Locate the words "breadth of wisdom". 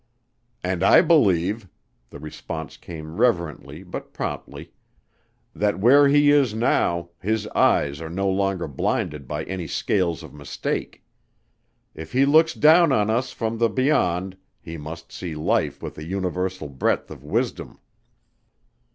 16.67-17.77